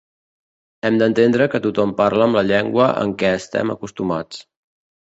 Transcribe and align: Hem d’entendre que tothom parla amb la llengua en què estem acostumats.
Hem 0.89 0.97
d’entendre 1.01 1.47
que 1.57 1.61
tothom 1.67 1.95
parla 2.01 2.27
amb 2.31 2.41
la 2.41 2.45
llengua 2.49 2.91
en 3.05 3.17
què 3.23 3.33
estem 3.41 3.79
acostumats. 3.79 4.47